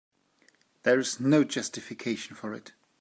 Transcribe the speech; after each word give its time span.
There 0.81 0.97
was 0.97 1.19
no 1.19 1.43
justification 1.43 2.35
for 2.35 2.55
it. 2.55 2.73